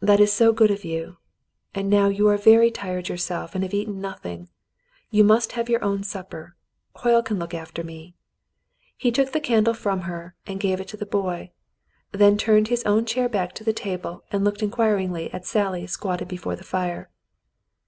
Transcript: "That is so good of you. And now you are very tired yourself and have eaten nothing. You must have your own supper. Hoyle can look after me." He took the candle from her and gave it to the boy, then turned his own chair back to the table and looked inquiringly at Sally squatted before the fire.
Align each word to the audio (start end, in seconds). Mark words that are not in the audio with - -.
"That 0.00 0.18
is 0.18 0.32
so 0.32 0.52
good 0.52 0.72
of 0.72 0.84
you. 0.84 1.18
And 1.72 1.88
now 1.88 2.08
you 2.08 2.26
are 2.26 2.36
very 2.36 2.68
tired 2.72 3.08
yourself 3.08 3.54
and 3.54 3.62
have 3.62 3.72
eaten 3.72 4.00
nothing. 4.00 4.48
You 5.08 5.22
must 5.22 5.52
have 5.52 5.68
your 5.68 5.84
own 5.84 6.02
supper. 6.02 6.56
Hoyle 6.96 7.22
can 7.22 7.38
look 7.38 7.54
after 7.54 7.84
me." 7.84 8.16
He 8.96 9.12
took 9.12 9.30
the 9.30 9.38
candle 9.38 9.74
from 9.74 10.00
her 10.00 10.34
and 10.48 10.58
gave 10.58 10.80
it 10.80 10.88
to 10.88 10.96
the 10.96 11.06
boy, 11.06 11.52
then 12.10 12.36
turned 12.36 12.66
his 12.66 12.82
own 12.82 13.04
chair 13.06 13.28
back 13.28 13.52
to 13.54 13.62
the 13.62 13.72
table 13.72 14.24
and 14.32 14.42
looked 14.42 14.64
inquiringly 14.64 15.32
at 15.32 15.46
Sally 15.46 15.86
squatted 15.86 16.26
before 16.26 16.56
the 16.56 16.64
fire. 16.64 17.08